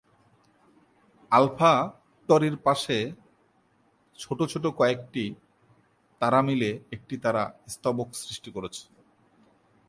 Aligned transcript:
আলফা-টরির 1.31 2.57
পাশে 2.57 2.97
ছোট 4.19 4.39
ছোট 4.43 4.65
কয়েকটি 4.77 5.25
তারা 6.21 6.39
মিলে 6.41 6.69
একটি 6.91 7.15
তারা 7.17 7.43
স্তবক 7.67 8.09
সৃষ্টি 8.13 8.49
করেছে। 8.51 8.83